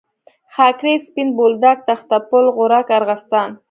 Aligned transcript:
خاکریز، 0.55 1.01
سپین 1.07 1.29
بولدک، 1.37 1.77
تخته 1.87 2.17
پل، 2.29 2.45
غورک، 2.55 2.87
ارغستان. 2.97 3.49